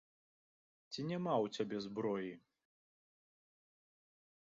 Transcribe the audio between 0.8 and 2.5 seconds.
Ці няма ў цябе зброі?!